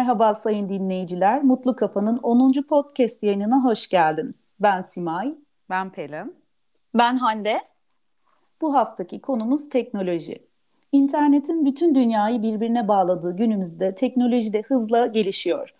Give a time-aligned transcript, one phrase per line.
[0.00, 1.42] Merhaba sayın dinleyiciler.
[1.42, 2.52] Mutlu Kafa'nın 10.
[2.68, 4.44] podcast yayınına hoş geldiniz.
[4.60, 5.34] Ben Simay.
[5.70, 6.34] Ben Pelin.
[6.94, 7.60] Ben Hande.
[8.60, 10.46] Bu haftaki konumuz teknoloji.
[10.92, 15.74] İnternetin bütün dünyayı birbirine bağladığı günümüzde teknoloji de hızla gelişiyor.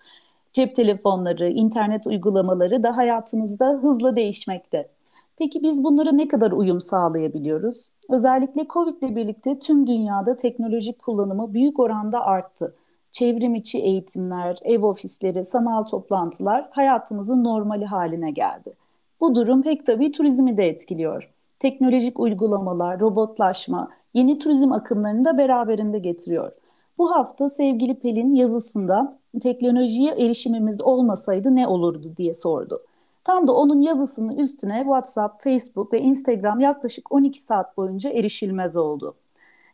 [0.52, 4.88] Cep telefonları, internet uygulamaları da hayatımızda hızla değişmekte.
[5.36, 7.90] Peki biz bunlara ne kadar uyum sağlayabiliyoruz?
[8.08, 12.74] Özellikle Covid ile birlikte tüm dünyada teknoloji kullanımı büyük oranda arttı.
[13.12, 18.74] Çevrim içi eğitimler, ev ofisleri, sanal toplantılar hayatımızın normali haline geldi.
[19.20, 21.30] Bu durum pek tabii turizmi de etkiliyor.
[21.58, 26.52] Teknolojik uygulamalar, robotlaşma, yeni turizm akımlarını da beraberinde getiriyor.
[26.98, 32.78] Bu hafta sevgili Pelin yazısında teknolojiye erişimimiz olmasaydı ne olurdu diye sordu.
[33.24, 39.14] Tam da onun yazısının üstüne WhatsApp, Facebook ve Instagram yaklaşık 12 saat boyunca erişilmez oldu.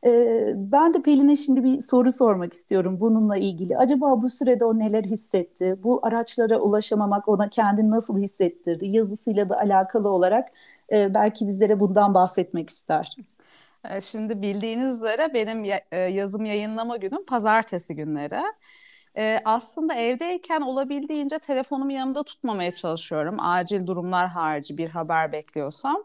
[0.06, 3.78] Ee, ben de Pelin'e şimdi bir soru sormak istiyorum bununla ilgili.
[3.78, 5.76] Acaba bu sürede o neler hissetti?
[5.82, 8.88] Bu araçlara ulaşamamak ona kendini nasıl hissettirdi?
[8.88, 10.48] Yazısıyla da alakalı olarak
[10.92, 13.16] e, belki bizlere bundan bahsetmek ister.
[13.90, 18.42] Ee, şimdi bildiğiniz üzere benim e, yazım yayınlama günüm pazartesi günleri.
[19.44, 23.36] Aslında evdeyken olabildiğince telefonumu yanımda tutmamaya çalışıyorum.
[23.40, 26.04] Acil durumlar harici bir haber bekliyorsam.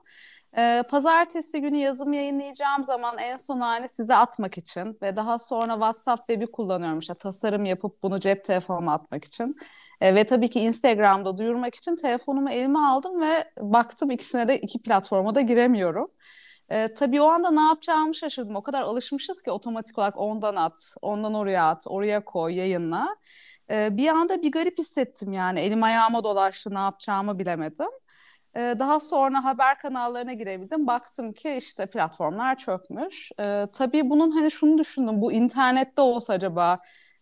[0.57, 5.73] Ee, pazartesi günü yazım yayınlayacağım zaman en son hali size atmak için ve daha sonra
[5.73, 9.55] WhatsApp web'i kullanıyorum işte tasarım yapıp bunu cep telefonuma atmak için.
[10.01, 14.81] Ee, ve tabii ki Instagram'da duyurmak için telefonumu elime aldım ve baktım ikisine de iki
[14.81, 16.11] platforma da giremiyorum.
[16.71, 18.55] Ee, tabii o anda ne yapacağımı şaşırdım.
[18.55, 23.15] O kadar alışmışız ki otomatik olarak ondan at, ondan oraya at, oraya koy, yayınla.
[23.69, 25.59] Ee, bir anda bir garip hissettim yani.
[25.59, 27.89] Elim ayağıma dolaştı, ne yapacağımı bilemedim.
[28.55, 30.87] Ee, daha sonra haber kanallarına girebildim.
[30.87, 33.31] Baktım ki işte platformlar çökmüş.
[33.39, 35.21] Ee, tabii bunun hani şunu düşündüm.
[35.21, 36.77] Bu internette olsa acaba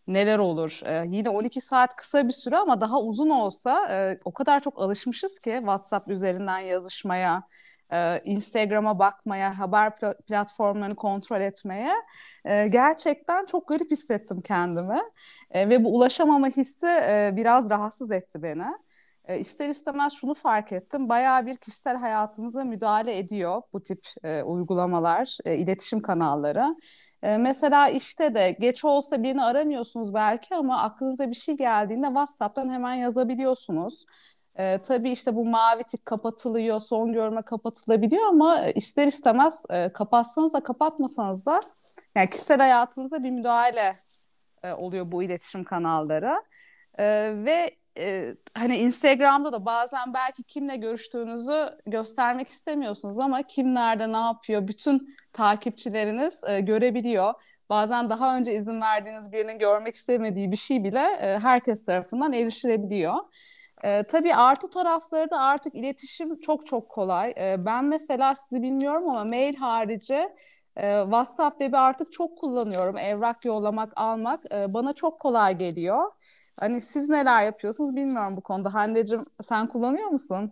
[0.07, 0.79] neler olur?
[0.85, 4.79] Ee, yine 12 saat kısa bir süre ama daha uzun olsa e, o kadar çok
[4.81, 7.43] alışmışız ki WhatsApp üzerinden yazışmaya,
[7.93, 9.95] e, Instagram'a bakmaya, haber
[10.27, 11.93] platformlarını kontrol etmeye
[12.45, 14.99] e, gerçekten çok garip hissettim kendimi.
[15.51, 18.65] E, ve bu ulaşamama hissi e, biraz rahatsız etti beni.
[19.29, 21.09] E, ister istemez şunu fark ettim.
[21.09, 26.75] Bayağı bir kişisel hayatımıza müdahale ediyor bu tip e, uygulamalar, e, iletişim kanalları.
[27.23, 32.69] E, mesela işte de geç olsa birini aramıyorsunuz belki ama aklınıza bir şey geldiğinde WhatsApp'tan
[32.69, 34.05] hemen yazabiliyorsunuz.
[34.55, 40.53] E, tabii işte bu mavi tik kapatılıyor, son görme kapatılabiliyor ama ister istemez e, kapatsanız
[40.53, 41.59] da kapatmasanız da
[42.15, 43.95] yani kişisel hayatınıza bir müdahale
[44.63, 46.43] e, oluyor bu iletişim kanalları.
[46.97, 47.05] E,
[47.45, 54.17] ve e, hani Instagram'da da bazen belki kimle görüştüğünüzü göstermek istemiyorsunuz ama kim nerede ne
[54.17, 57.33] yapıyor bütün takipçileriniz e, görebiliyor.
[57.69, 63.15] Bazen daha önce izin verdiğiniz birinin görmek istemediği bir şey bile e, herkes tarafından erişilebiliyor.
[63.83, 67.33] E, tabii artı tarafları da artık iletişim çok çok kolay.
[67.37, 70.29] E, ben mesela sizi bilmiyorum ama mail harici
[70.77, 72.97] e, WhatsApp web'i artık çok kullanıyorum.
[72.97, 76.11] Evrak yollamak, almak e, bana çok kolay geliyor.
[76.59, 78.73] Hani siz neler yapıyorsunuz bilmiyorum bu konuda.
[78.73, 80.51] Hande'cim sen kullanıyor musun?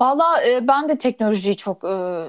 [0.00, 2.26] Valla e, ben de teknolojiyi çok e,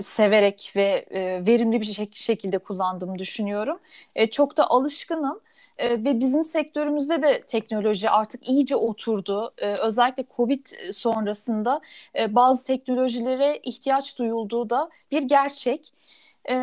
[0.00, 1.06] severek ve
[1.46, 3.78] verimli bir şek- şekilde kullandığımı düşünüyorum.
[4.30, 5.40] Çok da alışkınım.
[5.78, 9.50] E, ve bizim sektörümüzde de teknoloji artık iyice oturdu.
[9.58, 11.80] E, özellikle Covid sonrasında
[12.18, 15.92] e, bazı teknolojilere ihtiyaç duyulduğu da bir gerçek.
[16.48, 16.54] E,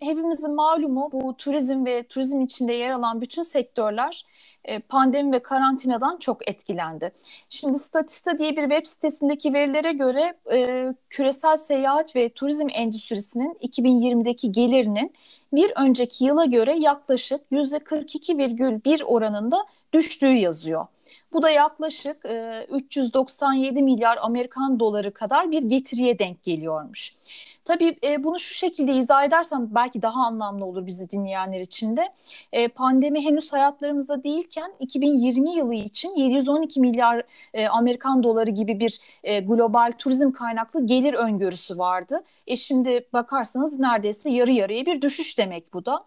[0.00, 4.24] hepimizin malumu bu turizm ve turizm içinde yer alan bütün sektörler
[4.64, 7.12] e, pandemi ve karantinadan çok etkilendi.
[7.50, 14.52] Şimdi Statista diye bir web sitesindeki verilere göre e, küresel seyahat ve turizm endüstrisinin 2020'deki
[14.52, 15.12] gelirinin
[15.52, 19.56] bir önceki yıla göre yaklaşık %42,1 oranında
[19.92, 20.86] düştüğü yazıyor.
[21.32, 27.14] Bu da yaklaşık e, 397 milyar Amerikan doları kadar bir getiriye denk geliyormuş.
[27.64, 32.12] Tabii e, bunu şu şekilde izah edersem belki daha anlamlı olur bizi dinleyenler için de.
[32.52, 37.22] E, pandemi henüz hayatlarımızda değilken 2020 yılı için 712 milyar
[37.54, 42.24] e, Amerikan doları gibi bir e, global turizm kaynaklı gelir öngörüsü vardı.
[42.46, 46.00] E şimdi bakarsanız neredeyse yarı yarıya bir düşüş demek bu da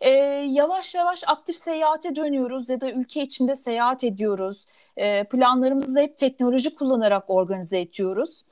[0.00, 0.10] e,
[0.50, 4.66] yavaş yavaş aktif seyahate dönüyoruz ya da ülke içinde seyahat ediyoruz.
[4.96, 8.42] E, planlarımızı hep teknoloji kullanarak organize ediyoruz.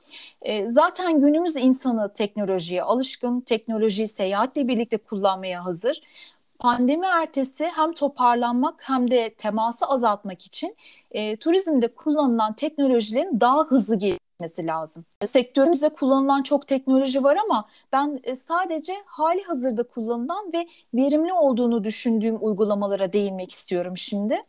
[0.41, 6.01] E, zaten günümüz insanı teknolojiye alışkın, teknolojiyi seyahatle birlikte kullanmaya hazır.
[6.59, 10.75] Pandemi ertesi hem toparlanmak hem de teması azaltmak için
[11.11, 13.99] e, turizmde kullanılan teknolojilerin daha hızlı
[14.35, 15.05] etmesi lazım.
[15.25, 21.83] Sektörümüzde kullanılan çok teknoloji var ama ben e, sadece hali hazırda kullanılan ve verimli olduğunu
[21.83, 24.41] düşündüğüm uygulamalara değinmek istiyorum şimdi.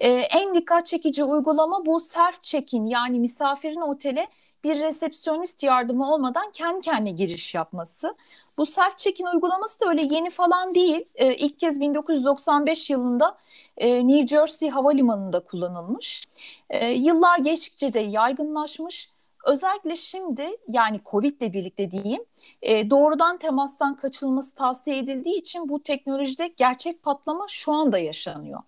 [0.00, 4.26] Ee, en dikkat çekici uygulama bu self check-in yani misafirin otele
[4.64, 8.14] bir resepsiyonist yardımı olmadan kendi kendine giriş yapması.
[8.58, 11.04] Bu self check-in uygulaması da öyle yeni falan değil.
[11.16, 13.38] Ee, ilk kez 1995 yılında
[13.76, 16.24] e, New Jersey Havalimanı'nda kullanılmış.
[16.70, 19.11] E, yıllar geçtikçe de yaygınlaşmış.
[19.44, 22.24] Özellikle şimdi yani Covid ile birlikte diyeyim
[22.62, 28.60] e, doğrudan temastan kaçılması tavsiye edildiği için bu teknolojide gerçek patlama şu anda yaşanıyor.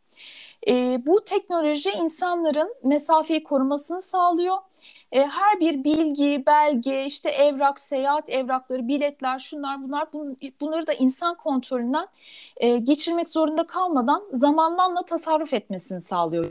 [0.69, 4.57] E, bu teknoloji insanların mesafeyi korumasını sağlıyor.
[5.13, 10.93] E, her bir bilgi, belge, işte evrak, seyahat evrakları, biletler, şunlar bunlar bun, bunları da
[10.93, 12.07] insan kontrolünden
[12.57, 16.51] e, geçirmek zorunda kalmadan zamanlanla tasarruf etmesini sağlıyor.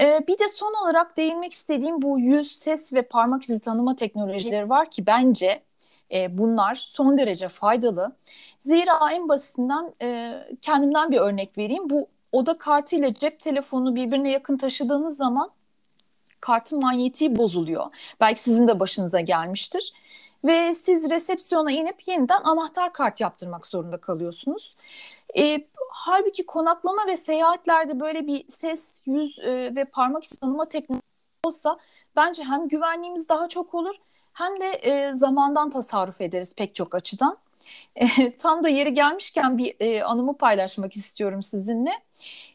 [0.00, 4.68] Ee, bir de son olarak değinmek istediğim bu yüz, ses ve parmak izi tanıma teknolojileri
[4.68, 5.62] var ki bence
[6.12, 8.12] e, bunlar son derece faydalı.
[8.58, 11.90] Zira en basitinden e, kendimden bir örnek vereyim.
[11.90, 15.50] Bu oda kartı ile cep telefonu birbirine yakın taşıdığınız zaman
[16.40, 17.86] kartın manyetiği bozuluyor.
[18.20, 19.92] Belki sizin de başınıza gelmiştir.
[20.44, 24.76] Ve siz resepsiyona inip yeniden anahtar kart yaptırmak zorunda kalıyorsunuz.
[25.38, 31.78] E, halbuki konaklama ve seyahatlerde böyle bir ses, yüz e, ve parmak tanıma teknolojisi olsa
[32.16, 33.94] bence hem güvenliğimiz daha çok olur
[34.32, 37.38] hem de e, zamandan tasarruf ederiz pek çok açıdan.
[37.96, 41.90] E, tam da yeri gelmişken bir e, anımı paylaşmak istiyorum sizinle.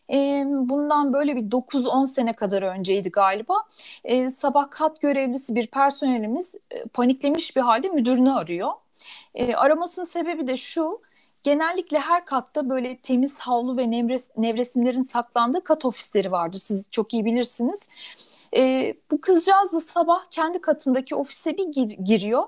[0.10, 3.64] E, bundan böyle bir 9-10 sene kadar önceydi galiba.
[4.04, 8.72] E, sabah kat görevlisi bir personelimiz e, paniklemiş bir halde müdürünü arıyor.
[9.36, 11.02] E, aramasının sebebi de şu.
[11.44, 16.58] Genellikle her katta böyle temiz havlu ve nevres, nevresimlerin saklandığı kat ofisleri vardır.
[16.58, 17.90] Siz çok iyi bilirsiniz.
[18.56, 22.44] E, bu kızcağız da sabah kendi katındaki ofise bir gir, giriyor.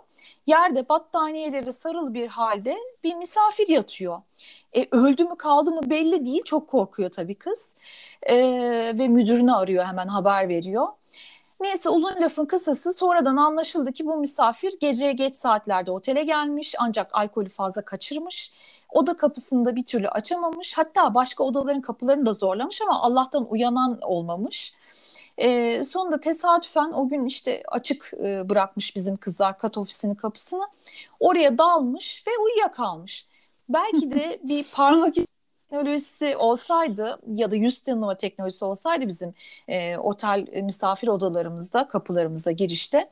[0.47, 4.21] Yerde battaniyeleri sarılı bir halde bir misafir yatıyor.
[4.73, 6.43] E, öldü mü kaldı mı belli değil.
[6.45, 7.75] Çok korkuyor tabii kız.
[8.23, 8.37] E,
[8.99, 10.87] ve müdürünü arıyor hemen haber veriyor.
[11.61, 17.15] Neyse uzun lafın kısası sonradan anlaşıldı ki bu misafir geceye geç saatlerde otele gelmiş ancak
[17.15, 18.51] alkolü fazla kaçırmış.
[18.89, 20.77] Oda kapısını da bir türlü açamamış.
[20.77, 24.73] Hatta başka odaların kapılarını da zorlamış ama Allah'tan uyanan olmamış.
[25.37, 30.63] E, sonunda tesadüfen o gün işte açık e, bırakmış bizim kızlar kat ofisinin kapısını.
[31.19, 33.27] Oraya dalmış ve uyuyakalmış.
[33.69, 35.17] Belki de bir parmak
[35.69, 39.33] teknolojisi olsaydı ya da yüz tanıma teknolojisi olsaydı bizim
[39.67, 43.09] e, otel e, misafir odalarımızda, kapılarımızda, girişte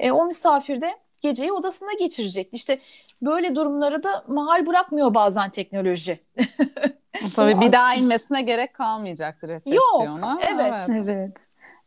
[0.00, 2.56] e, o misafir de geceyi odasında geçirecekti.
[2.56, 2.78] İşte
[3.22, 6.20] böyle durumları da mahal bırakmıyor bazen teknoloji.
[7.36, 10.32] Tabii bir daha inmesine gerek kalmayacaktır resepsiyona.
[10.32, 10.72] Yok, evet.
[10.90, 11.08] Evet.
[11.08, 11.36] evet.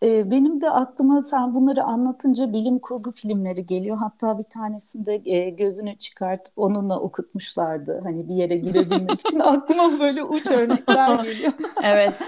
[0.03, 3.97] Ee, benim de aklıma sen bunları anlatınca bilim kurgu filmleri geliyor.
[3.97, 7.99] Hatta bir tanesinde e, gözünü çıkartıp onunla okutmuşlardı.
[8.03, 11.53] Hani bir yere girebilmek için aklıma böyle uç örnekler geliyor.
[11.83, 12.23] evet.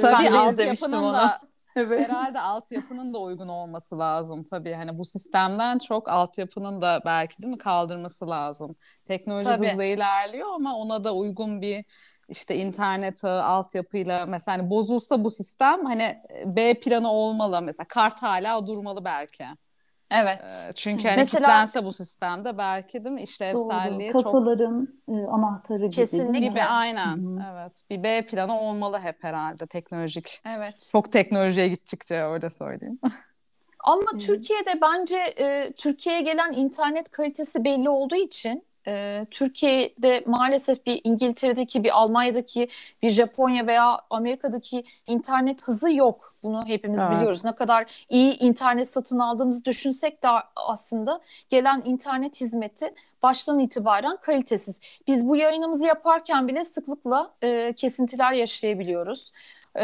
[0.00, 1.38] Tabii altyapının da
[1.76, 2.08] Evet.
[2.08, 4.72] Herhalde altyapının da uygun olması lazım tabii.
[4.72, 8.74] Hani bu sistemden çok altyapının da belki değil mi kaldırması lazım.
[9.08, 9.68] Teknoloji tabii.
[9.68, 11.84] hızla ilerliyor ama ona da uygun bir
[12.28, 18.22] işte internet ağı altyapıyla mesela hani bozulsa bu sistem hani B planı olmalı mesela kart
[18.22, 19.44] hala durmalı belki.
[20.10, 20.66] Evet.
[20.68, 24.22] Ee, çünkü hani Mesela, kilitlense bu sistemde belki değil mi işlevselliği doğru.
[24.22, 25.16] Kasaların çok...
[25.16, 25.90] E, anahtarı gibi.
[25.90, 26.48] Kesinlikle.
[26.48, 27.16] Gibi aynen.
[27.16, 27.44] Hı-hı.
[27.52, 27.82] Evet.
[27.90, 30.40] Bir B planı olmalı hep herhalde teknolojik.
[30.46, 30.88] Evet.
[30.92, 32.98] Çok teknolojiye gidecekçe öyle söyleyeyim.
[33.84, 34.18] Ama Hı-hı.
[34.18, 41.84] Türkiye'de bence e, Türkiye'ye gelen internet kalitesi belli olduğu için e, Türkiye'de maalesef bir İngiltere'deki,
[41.84, 42.68] bir Almanya'daki,
[43.02, 46.28] bir Japonya veya Amerika'daki internet hızı yok.
[46.42, 47.10] Bunu hepimiz evet.
[47.10, 47.44] biliyoruz.
[47.44, 54.80] Ne kadar iyi internet satın aldığımızı düşünsek de aslında gelen internet hizmeti baştan itibaren kalitesiz.
[55.06, 59.32] Biz bu yayınımızı yaparken bile sıklıkla e, kesintiler yaşayabiliyoruz
[59.76, 59.82] e,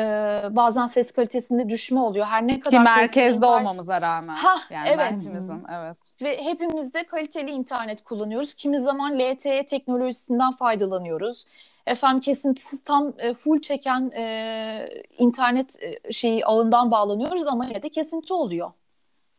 [0.51, 2.27] bazen ses kalitesinde düşme oluyor.
[2.27, 3.61] Her ne kadar Ki merkezde internet...
[3.61, 4.35] olmamıza rağmen.
[4.35, 5.33] Ha, yani evet.
[5.73, 5.97] Evet.
[6.23, 8.55] Ve hepimiz de kaliteli internet kullanıyoruz.
[8.55, 11.45] Kimi zaman LTE teknolojisinden faydalanıyoruz.
[11.87, 17.89] Efendim kesintisiz tam e, full çeken e, internet e, şeyi ağından bağlanıyoruz ama yine de
[17.89, 18.71] kesinti oluyor.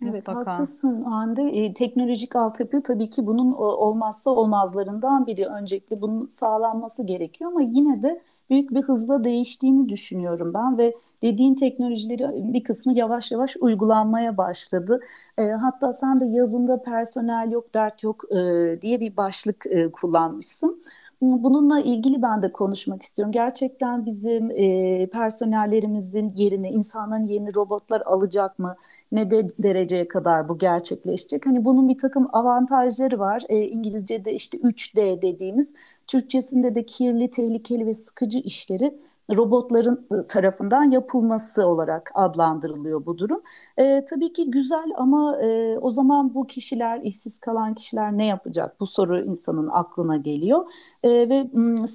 [0.09, 0.53] Evet Mutlaka.
[0.53, 1.43] haklısın Hande.
[1.43, 5.45] E, teknolojik altyapı tabii ki bunun olmazsa olmazlarından biri.
[5.45, 11.55] Öncelikle bunun sağlanması gerekiyor ama yine de büyük bir hızla değiştiğini düşünüyorum ben ve dediğin
[11.55, 14.99] teknolojileri bir kısmı yavaş yavaş uygulanmaya başladı.
[15.37, 18.37] E, hatta sen de yazında personel yok, dert yok e,
[18.81, 20.77] diye bir başlık e, kullanmışsın.
[21.21, 23.31] Bununla ilgili ben de konuşmak istiyorum.
[23.31, 28.73] Gerçekten bizim e, personellerimizin yerini, insanların yerini robotlar alacak mı?
[29.11, 31.45] Ne de dereceye kadar bu gerçekleşecek?
[31.45, 33.43] Hani bunun bir takım avantajları var.
[33.49, 35.73] E, İngilizce'de işte 3D dediğimiz,
[36.11, 38.93] Türkçesinde de kirli, tehlikeli ve sıkıcı işleri
[39.35, 43.41] robotların ıı, tarafından yapılması olarak adlandırılıyor bu durum.
[43.77, 48.79] E, tabii ki güzel ama e, o zaman bu kişiler, işsiz kalan kişiler ne yapacak?
[48.79, 50.63] Bu soru insanın aklına geliyor.
[51.03, 51.47] E, ve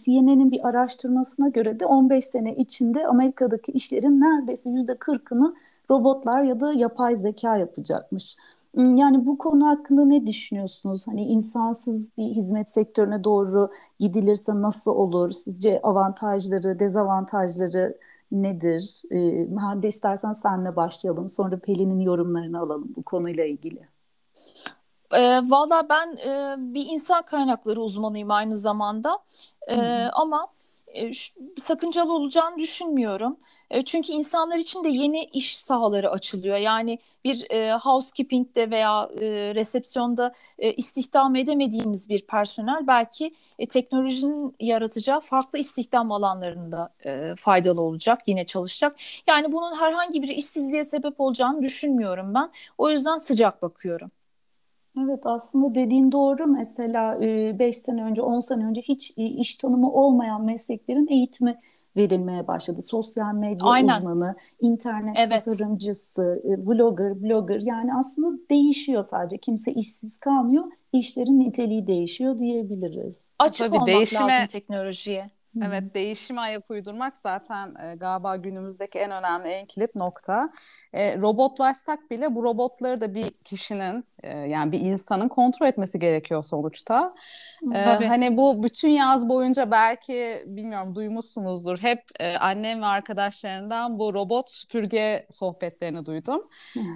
[0.05, 5.53] CNN'in bir araştırmasına göre de 15 sene içinde Amerika'daki işlerin neredeyse %40'ını
[5.91, 8.37] robotlar ya da yapay zeka yapacakmış.
[8.75, 11.07] Yani bu konu hakkında ne düşünüyorsunuz?
[11.07, 15.31] Hani insansız bir hizmet sektörüne doğru gidilirse nasıl olur?
[15.31, 17.99] Sizce avantajları, dezavantajları
[18.33, 19.03] nedir?
[19.11, 21.29] Ee, Hande istersen senle başlayalım.
[21.29, 23.89] Sonra Pelin'in yorumlarını alalım bu konuyla ilgili.
[25.13, 25.21] E,
[25.51, 29.19] Valla ben e, bir insan kaynakları uzmanıyım aynı zamanda.
[29.69, 29.77] E,
[30.13, 30.47] ama
[30.95, 31.11] e,
[31.57, 33.37] sakıncalı olacağını düşünmüyorum.
[33.71, 36.57] E, çünkü insanlar için de yeni iş sahaları açılıyor.
[36.57, 44.57] Yani bir e, housekeeping'de veya e, resepsiyonda e, istihdam edemediğimiz bir personel belki e, teknolojinin
[44.61, 48.97] yaratacağı farklı istihdam alanlarında e, faydalı olacak, yine çalışacak.
[49.27, 52.51] Yani bunun herhangi bir işsizliğe sebep olacağını düşünmüyorum ben.
[52.79, 54.11] O yüzden sıcak bakıyorum.
[55.03, 56.47] Evet aslında dediğin doğru.
[56.47, 57.21] Mesela
[57.59, 61.61] 5 sene önce, 10 sene önce hiç iş tanımı olmayan mesleklerin eğitimi
[61.97, 62.83] verilmeye başladı.
[62.83, 63.99] Sosyal medya Aynen.
[63.99, 65.45] uzmanı, internet evet.
[65.45, 69.39] tasarımcısı, blogger, blogger yani aslında değişiyor sadece.
[69.39, 70.65] Kimse işsiz kalmıyor.
[70.93, 73.29] İşlerin niteliği değişiyor diyebiliriz.
[73.39, 75.31] Açık Tabii olmak değişime, lazım teknolojiye.
[75.63, 80.53] Evet, değişime ayak uydurmak zaten e, galiba günümüzdeki en önemli, en kilit nokta.
[80.93, 86.43] E, robotlaşsak bile bu robotları da bir kişinin e, yani bir insanın kontrol etmesi gerekiyor
[86.43, 87.15] sonuçta.
[87.75, 88.07] E, Tabii.
[88.07, 91.79] Hani bu bütün yaz boyunca belki bilmiyorum duymuşsunuzdur.
[91.79, 96.49] Hep e, annem ve arkadaşlarından bu robot süpürge sohbetlerini duydum.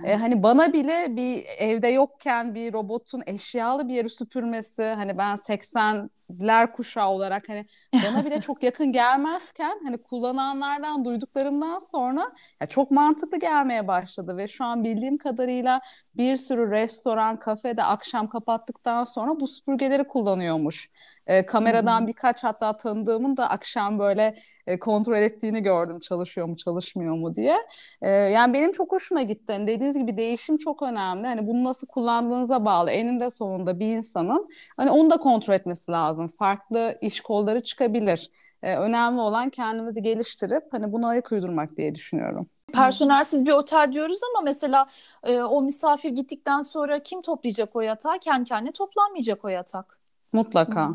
[0.07, 5.37] E, hani bana bile bir evde yokken bir robotun eşyalı bir yeri süpürmesi hani ben
[5.37, 6.11] 80
[6.43, 12.91] ler kuşağı olarak hani bana bile çok yakın gelmezken hani kullananlardan duyduklarımdan sonra ya çok
[12.91, 15.81] mantıklı gelmeye başladı ve şu an bildiğim kadarıyla
[16.15, 20.91] bir sürü restoran, kafede akşam kapattıktan sonra bu süpürgeleri kullanıyormuş.
[21.31, 22.07] E, kameradan hmm.
[22.07, 24.35] birkaç hatta tanıdığımın da akşam böyle
[24.67, 27.57] e, kontrol ettiğini gördüm çalışıyor mu çalışmıyor mu diye.
[28.03, 29.53] E, yani benim çok hoşuma gitti.
[29.53, 31.27] Yani dediğiniz gibi değişim çok önemli.
[31.27, 32.91] Hani bunu nasıl kullandığınıza bağlı.
[32.91, 36.29] Eninde sonunda bir insanın hani onu da kontrol etmesi lazım.
[36.29, 38.31] Farklı iş kolları çıkabilir.
[38.63, 42.47] E, önemli olan kendimizi geliştirip hani buna ayak uydurmak diye düşünüyorum.
[42.73, 44.87] Personelsiz bir otel diyoruz ama mesela
[45.23, 48.19] e, o misafir gittikten sonra kim toplayacak o yatağı?
[48.19, 50.01] Kendi kendine toplanmayacak o yatak.
[50.33, 50.95] Mutlaka.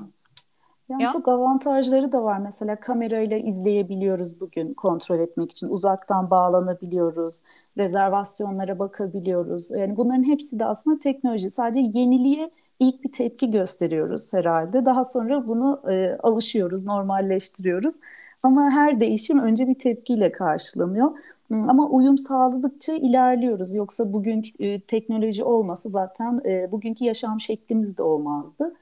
[0.89, 1.09] Yani ya.
[1.09, 2.37] çok avantajları da var.
[2.37, 5.69] Mesela kamerayla izleyebiliyoruz bugün kontrol etmek için.
[5.69, 7.41] Uzaktan bağlanabiliyoruz.
[7.77, 9.71] Rezervasyonlara bakabiliyoruz.
[9.71, 11.49] Yani bunların hepsi de aslında teknoloji.
[11.49, 14.85] Sadece yeniliğe ilk bir tepki gösteriyoruz herhalde.
[14.85, 17.95] Daha sonra bunu e, alışıyoruz, normalleştiriyoruz.
[18.43, 21.11] Ama her değişim önce bir tepkiyle karşılanıyor.
[21.51, 23.75] Ama uyum sağladıkça ilerliyoruz.
[23.75, 28.73] Yoksa bugün e, teknoloji olmasa zaten e, bugünkü yaşam şeklimiz de olmazdı.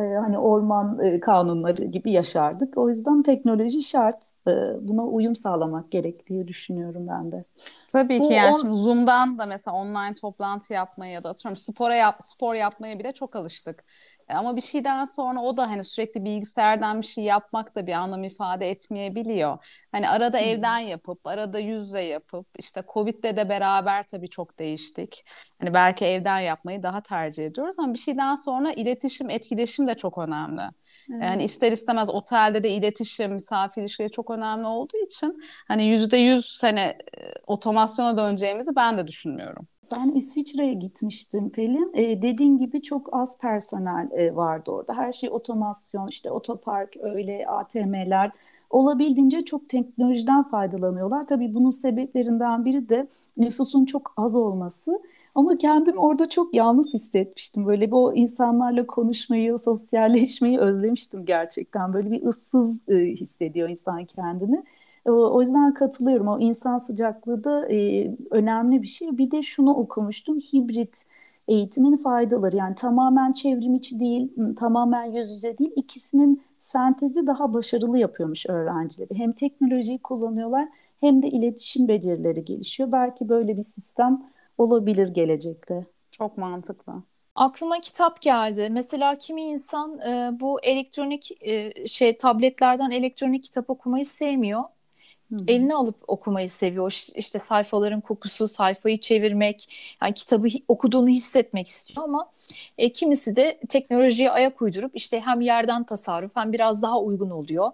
[0.00, 2.78] E, hani orman e, kanunları gibi yaşardık.
[2.78, 4.18] O yüzden teknoloji şart.
[4.48, 7.44] E, buna uyum sağlamak gerektiği düşünüyorum ben de.
[7.92, 8.60] Tabii Bu ki yani on...
[8.60, 13.12] şimdi Zoom'dan da mesela online toplantı yapmaya ya da atıyorum spora yap, spor yapmaya bile
[13.12, 13.84] çok alıştık.
[14.30, 17.92] E, ama bir şeyden sonra o da hani sürekli bilgisayardan bir şey yapmak da bir
[17.92, 19.58] anlam ifade etmeyebiliyor.
[19.92, 20.46] Hani arada hmm.
[20.46, 25.24] evden yapıp, arada yüzle yapıp, işte Covid'de de beraber tabii çok değiştik.
[25.58, 30.18] Hani belki evden yapmayı daha tercih ediyoruz ama bir şeyden sonra iletişim, etkileşim de çok
[30.18, 30.62] önemli.
[31.12, 31.22] Evet.
[31.22, 36.46] Yani ister istemez otelde de iletişim, misafir ilişkileri çok önemli olduğu için hani yüzde yüz
[36.46, 36.96] sene e,
[37.46, 39.68] otomasyona döneceğimizi ben de düşünmüyorum.
[39.92, 41.90] Ben İsviçre'ye gitmiştim Pelin.
[41.94, 44.94] E, dediğin gibi çok az personel e, vardı orada.
[44.94, 48.30] Her şey otomasyon, işte otopark, öyle ATM'ler
[48.70, 51.26] olabildiğince çok teknolojiden faydalanıyorlar.
[51.26, 53.06] Tabii bunun sebeplerinden biri de
[53.36, 55.00] nüfusun çok az olması.
[55.34, 57.66] Ama kendim orada çok yalnız hissetmiştim.
[57.66, 61.92] Böyle bu insanlarla konuşmayı, sosyalleşmeyi özlemiştim gerçekten.
[61.92, 64.62] Böyle bir ıssız e, hissediyor insan kendini.
[65.12, 66.28] O yüzden katılıyorum.
[66.28, 69.18] O insan sıcaklığı da e, önemli bir şey.
[69.18, 70.38] Bir de şunu okumuştum.
[70.38, 71.04] Hibrit
[71.48, 72.56] eğitimin faydaları.
[72.56, 75.72] Yani tamamen çevrim içi değil, tamamen yüz yüze değil.
[75.76, 79.18] İkisinin sentezi daha başarılı yapıyormuş öğrencileri.
[79.18, 80.68] Hem teknolojiyi kullanıyorlar
[81.00, 82.92] hem de iletişim becerileri gelişiyor.
[82.92, 84.22] Belki böyle bir sistem
[84.58, 85.86] olabilir gelecekte.
[86.10, 87.02] Çok mantıklı.
[87.34, 88.68] Aklıma kitap geldi.
[88.70, 94.64] Mesela kimi insan e, bu elektronik e, şey tabletlerden elektronik kitap okumayı sevmiyor.
[95.30, 95.44] Hı hı.
[95.46, 97.04] Eline alıp okumayı seviyor.
[97.14, 99.68] İşte sayfaların kokusu, sayfayı çevirmek,
[100.02, 102.30] yani kitabı okuduğunu hissetmek istiyor ama
[102.78, 107.72] e, kimisi de teknolojiye ayak uydurup işte hem yerden tasarruf hem biraz daha uygun oluyor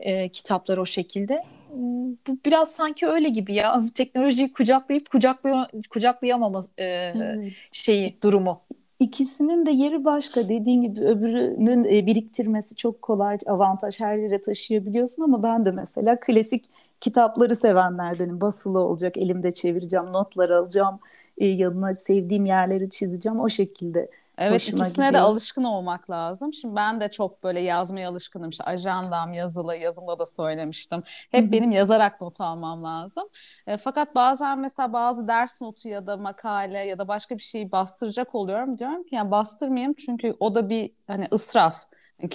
[0.00, 1.44] e, kitaplar o şekilde.
[1.72, 7.52] Hmm, bu biraz sanki öyle gibi ya teknolojiyi kucaklayıp kucaklay kucaklayamama e, evet.
[7.72, 8.62] şeyi durumu.
[9.00, 10.48] İkisinin de yeri başka.
[10.48, 16.20] Dediğin gibi öbürünün e, biriktirmesi çok kolay, avantaj her yere taşıyabiliyorsun ama ben de mesela
[16.20, 16.64] klasik
[17.00, 18.40] kitapları sevenlerdenim.
[18.40, 21.00] Basılı olacak, elimde çevireceğim, notlar alacağım,
[21.38, 24.10] e, yanına sevdiğim yerleri çizeceğim o şekilde.
[24.40, 25.14] Evet Hoşuma ikisine gidiyor.
[25.14, 26.52] de alışkın olmak lazım.
[26.52, 28.50] Şimdi ben de çok böyle yazmaya alışkınım.
[28.50, 31.02] İşte ajandam yazılı, yazımda da söylemiştim.
[31.30, 31.52] Hep Hı-hı.
[31.52, 33.28] benim yazarak not almam lazım.
[33.66, 37.72] E, fakat bazen mesela bazı ders notu ya da makale ya da başka bir şeyi
[37.72, 38.78] bastıracak oluyorum.
[38.78, 41.84] Diyorum ki yani bastırmayayım çünkü o da bir hani ısraf.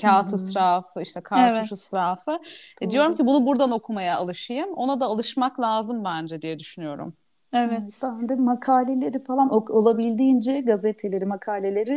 [0.02, 0.36] Kağıt Hı-hı.
[0.36, 1.72] israfı, işte kartuş evet.
[1.72, 2.40] israfı.
[2.82, 4.74] E, diyorum ki bunu buradan okumaya alışayım.
[4.74, 7.18] Ona da alışmak lazım bence diye düşünüyorum.
[7.54, 8.02] Evet.
[8.04, 11.94] Ben de makaleleri falan olabildiğince gazeteleri, makaleleri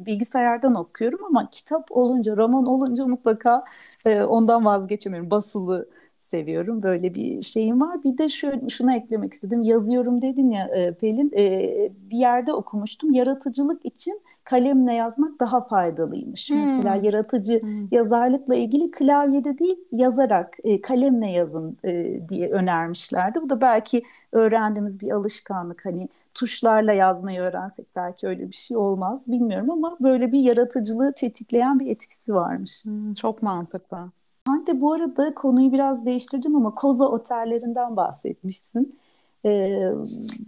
[0.00, 3.64] e, bilgisayardan okuyorum ama kitap olunca, roman olunca mutlaka
[4.04, 5.30] e, ondan vazgeçemiyorum.
[5.30, 5.88] Basılı
[6.26, 6.82] seviyorum.
[6.82, 8.04] Böyle bir şeyim var.
[8.04, 9.62] Bir de şöyle şunu eklemek istedim.
[9.62, 11.32] Yazıyorum dedin ya e, Pelin.
[11.36, 13.12] E, bir yerde okumuştum.
[13.12, 16.50] Yaratıcılık için kalemle yazmak daha faydalıymış.
[16.50, 16.56] Hmm.
[16.56, 17.88] Mesela yaratıcı hmm.
[17.90, 23.38] yazarlıkla ilgili klavyede değil yazarak e, kalemle yazın e, diye önermişlerdi.
[23.42, 24.02] Bu da belki
[24.32, 25.84] öğrendiğimiz bir alışkanlık.
[25.84, 31.80] Hani tuşlarla yazmayı öğrensek belki öyle bir şey olmaz bilmiyorum ama böyle bir yaratıcılığı tetikleyen
[31.80, 32.84] bir etkisi varmış.
[32.84, 33.98] Hmm, çok mantıklı.
[34.46, 38.98] Hande bu arada konuyu biraz değiştirdim ama Koza otellerinden bahsetmişsin.
[39.44, 39.92] Ee,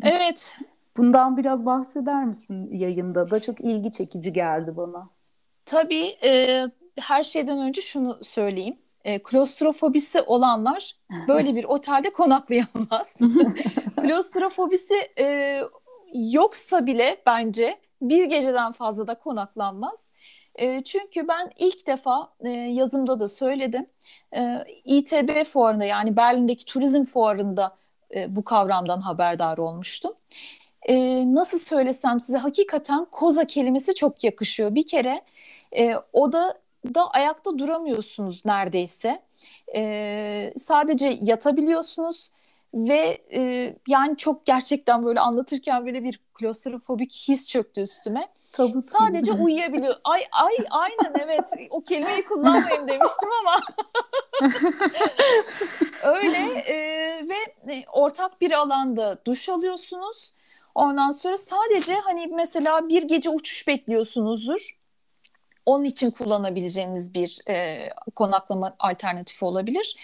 [0.03, 0.55] evet.
[0.97, 3.41] Bundan biraz bahseder misin yayında da?
[3.41, 5.09] Çok ilgi çekici geldi bana.
[5.65, 6.65] Tabii e,
[6.99, 8.77] her şeyden önce şunu söyleyeyim.
[9.05, 10.97] E, klostrofobisi olanlar
[11.29, 13.15] böyle bir otelde konaklayamaz.
[14.01, 15.59] klostrofobisi e,
[16.15, 20.11] yoksa bile bence bir geceden fazla da konaklanmaz.
[20.85, 22.33] Çünkü ben ilk defa
[22.69, 23.87] yazımda da söyledim.
[24.37, 27.77] E, İTB fuarında yani Berlin'deki turizm fuarında
[28.29, 30.15] bu kavramdan haberdar olmuştum.
[31.35, 34.75] Nasıl söylesem size hakikaten koza kelimesi çok yakışıyor.
[34.75, 35.23] Bir kere
[35.77, 35.95] e,
[36.33, 36.55] da
[36.95, 39.23] da ayakta duramıyorsunuz neredeyse.
[39.75, 42.31] E, sadece yatabiliyorsunuz
[42.75, 48.29] ve e, yani çok gerçekten böyle anlatırken böyle bir klostrofobik his çöktü üstüme.
[48.59, 49.43] Tabut Sadece gibi.
[49.43, 49.95] uyuyabiliyor.
[50.05, 51.53] Ay ay aynen evet.
[51.71, 53.61] O kelimeyi kullanmayayım demiştim ama.
[56.03, 56.77] Öyle e,
[57.29, 60.35] ve e, ortak bir alanda duş alıyorsunuz.
[60.75, 64.78] Ondan sonra sadece hani mesela bir gece uçuş bekliyorsunuzdur
[65.69, 69.97] onun için kullanabileceğiniz bir e, konaklama alternatifi olabilir.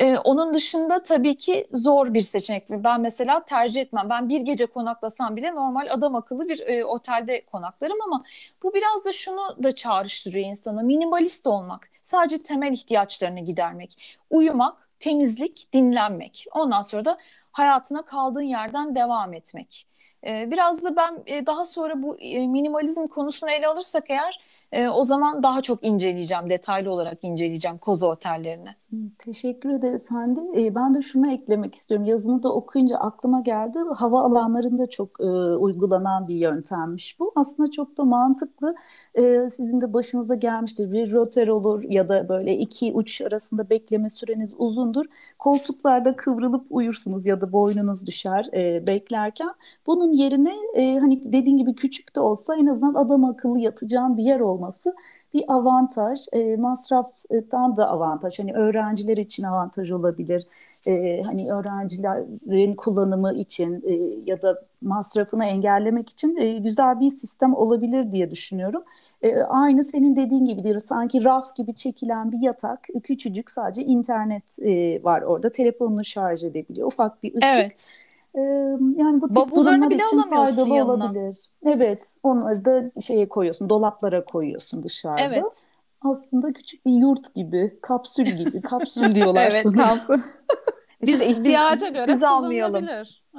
[0.00, 2.70] E, onun dışında tabii ki zor bir seçenek.
[2.70, 4.10] Ben mesela tercih etmem.
[4.10, 8.24] Ben bir gece konaklasam bile normal adam akıllı bir e, otelde konaklarım ama
[8.62, 10.82] bu biraz da şunu da çağrıştırıyor insana.
[10.82, 16.46] Minimalist olmak, sadece temel ihtiyaçlarını gidermek, uyumak, temizlik, dinlenmek.
[16.52, 17.18] Ondan sonra da
[17.52, 19.86] hayatına kaldığın yerden devam etmek.
[20.26, 24.40] Ee, biraz da ben e, daha sonra bu e, minimalizm konusunu ele alırsak eğer
[24.72, 28.68] e, o zaman daha çok inceleyeceğim, detaylı olarak inceleyeceğim koza otellerini.
[29.18, 30.74] Teşekkür ederiz Hande.
[30.74, 32.06] Ben de şunu eklemek istiyorum.
[32.06, 33.78] Yazını da okuyunca aklıma geldi.
[33.96, 35.20] Hava alanlarında çok
[35.60, 37.32] uygulanan bir yöntemmiş bu.
[37.36, 38.74] Aslında çok da mantıklı.
[39.50, 40.92] Sizin de başınıza gelmiştir.
[40.92, 45.04] Bir roter olur ya da böyle iki uç arasında bekleme süreniz uzundur.
[45.38, 48.48] Koltuklarda kıvrılıp uyursunuz ya da boynunuz düşer
[48.86, 49.50] beklerken.
[49.86, 54.22] Bunun yerine e, hani dediğin gibi küçük de olsa en azından adam akıllı yatacağın bir
[54.22, 54.94] yer olması
[55.34, 56.20] bir avantaj.
[56.32, 58.38] E, masraftan da avantaj.
[58.38, 60.46] Hani öğrenciler için avantaj olabilir.
[60.86, 63.94] E, hani öğrencilerin kullanımı için e,
[64.26, 68.82] ya da masrafını engellemek için e, güzel bir sistem olabilir diye düşünüyorum.
[69.22, 70.80] E, aynı senin dediğin gibi diyor.
[70.80, 75.52] Sanki raf gibi çekilen bir yatak, küçücük sadece internet e, var orada.
[75.52, 76.86] Telefonunu şarj edebiliyor.
[76.86, 77.44] Ufak bir ışık.
[77.44, 77.90] Evet
[78.96, 81.04] yani bu bavullarını bile alamıyorsun yanına.
[81.04, 81.36] Olabilir.
[81.66, 85.22] Evet, onları da şeye koyuyorsun, dolaplara koyuyorsun dışarıda.
[85.22, 85.66] Evet.
[86.00, 88.60] Aslında küçük bir yurt gibi, kapsül gibi.
[88.60, 90.20] Kapsül diyorlar Evet, kapsül.
[91.02, 92.86] Biz ihtiyaca göre biz almayalım.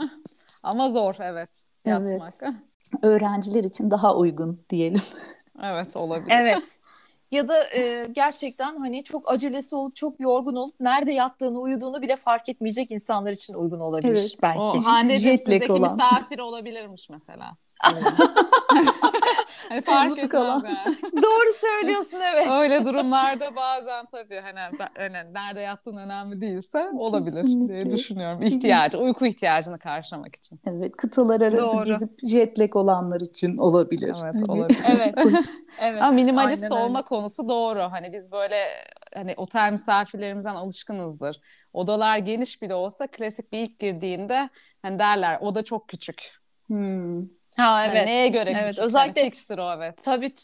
[0.63, 1.49] Ama zor evet
[1.85, 2.33] yatmak.
[2.41, 2.53] Evet.
[3.01, 5.01] Öğrenciler için daha uygun diyelim.
[5.63, 6.35] Evet olabilir.
[6.39, 6.79] Evet.
[7.31, 12.15] Ya da e, gerçekten hani çok acelesi olup çok yorgun olup nerede yattığını uyuduğunu bile
[12.15, 14.37] fark etmeyecek insanlar için uygun olabilir evet.
[14.41, 14.59] belki.
[14.59, 15.81] O Hande'cim sizdeki olan.
[15.81, 17.57] misafir olabilirmiş mesela.
[19.69, 20.63] hani fark etmez.
[21.23, 22.47] Doğru söylüyorsun evet.
[22.51, 24.59] Öyle durumlarda bazen tabii hani,
[24.97, 27.91] hani nerede yattığın önemli değilse olabilir diye Kesinlikle.
[27.91, 28.41] düşünüyorum.
[28.41, 30.59] İhtiyacı, uyku ihtiyacını karşılamak için.
[30.67, 31.85] Evet, kıtalar arası Doğru.
[31.85, 34.15] gezip jet lag olanlar için olabilir.
[34.23, 34.79] Evet, Hani- olabilir.
[34.87, 35.13] Evet.
[35.81, 36.01] evet.
[36.01, 36.85] Ama minimalist aynen öyle.
[36.85, 37.79] olma konusu doğru.
[37.79, 38.57] Hani biz böyle
[39.13, 41.41] hani otel misafirlerimizden alışkınızdır.
[41.73, 44.49] Odalar geniş bile olsa klasik bir ilk girdiğinde
[44.81, 46.31] hani derler oda çok küçük.
[46.67, 47.15] Hmm.
[47.57, 48.05] Ha Hani evet.
[48.05, 48.83] neye göre Evet, küçük?
[48.83, 50.03] özellikle- Hani fikstir o evet.
[50.03, 50.43] Tabii t-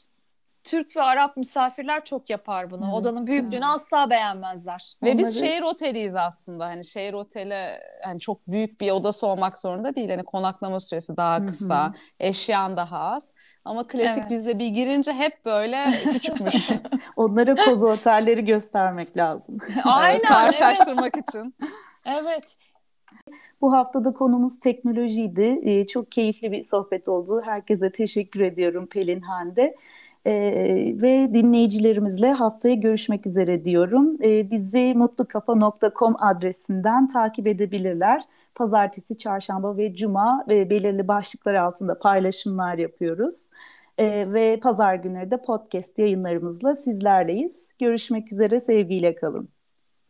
[0.64, 2.84] Türk ve Arap misafirler çok yapar bunu.
[2.86, 3.76] Evet, Odanın büyüklüğünü evet.
[3.76, 4.94] asla beğenmezler.
[5.04, 6.66] Ve biz Onları- şehir oteliyiz aslında.
[6.66, 7.68] Hani şehir oteli
[8.04, 10.10] hani çok büyük bir odası olmak zorunda değil.
[10.10, 13.34] Hani konaklama süresi daha kısa, eşyan daha az.
[13.66, 14.30] Ama klasik Evet.
[14.30, 16.70] bizde bir girince hep böyle küçükmüş.
[17.16, 19.58] Onlara kozu otelleri göstermek lazım.
[19.84, 20.16] Aynen.
[20.16, 21.56] Evet, karşılaştırmak için.
[22.06, 22.56] Evet.
[23.64, 25.60] Bu haftada konumuz teknolojiydi.
[25.64, 27.42] Ee, çok keyifli bir sohbet oldu.
[27.46, 29.76] Herkese teşekkür ediyorum Pelin Hande.
[30.26, 30.32] Ee,
[31.02, 34.18] ve dinleyicilerimizle haftaya görüşmek üzere diyorum.
[34.24, 38.24] Ee, bizi mutlukafa.com adresinden takip edebilirler.
[38.56, 43.50] Pazartesi, çarşamba ve cuma ve belirli başlıklar altında paylaşımlar yapıyoruz.
[43.98, 47.72] Ee, ve pazar günleri de podcast yayınlarımızla sizlerleyiz.
[47.80, 49.50] Görüşmek üzere, sevgiyle kalın.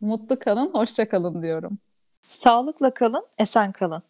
[0.00, 1.78] Mutlu kalın, hoşça kalın diyorum.
[2.28, 4.02] Sağlıkla kalın, esen kalın.